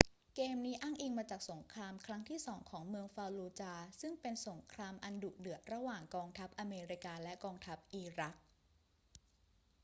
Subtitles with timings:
[0.35, 8.35] เกมนี้อ้างอิงมาจากสงครามครั้งที่สองของเมืองฟัลลูจาห์ซึ่งเป็นสงครามอันดุเดือดระหว่างกองทัพอเมริกาและกองทัพอิรัก